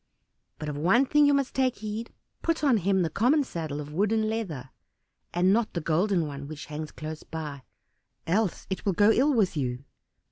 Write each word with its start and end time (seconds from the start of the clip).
But 0.57 0.67
of 0.67 0.75
one 0.79 1.05
thing 1.05 1.27
you 1.27 1.33
must 1.35 1.53
take 1.53 1.75
heed; 1.75 2.11
put 2.41 2.63
on 2.63 2.77
him 2.77 3.03
the 3.03 3.09
common 3.11 3.43
saddle 3.43 3.79
of 3.79 3.93
wood 3.93 4.11
and 4.11 4.27
leather, 4.27 4.71
and 5.31 5.53
not 5.53 5.73
the 5.75 5.79
golden 5.79 6.25
one, 6.25 6.47
which 6.47 6.65
hangs 6.65 6.91
close 6.91 7.21
by, 7.21 7.61
else 8.25 8.65
it 8.71 8.83
will 8.83 8.93
go 8.93 9.11
ill 9.11 9.31
with 9.31 9.55
you." 9.55 9.83